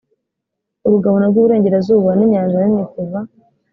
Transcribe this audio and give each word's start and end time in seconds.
urugabano 0.85 1.25
rw’iburengerazuba 1.31 2.09
ni 2.15 2.23
inyanja 2.25 2.55
nini 2.59 2.83
kuva 2.93 3.19
ku 3.27 3.33